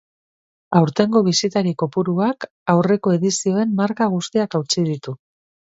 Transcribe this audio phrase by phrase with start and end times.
[0.79, 5.17] Autengo bisitarikopuruak aurreko edizioen marka guztiak hautsi ditu.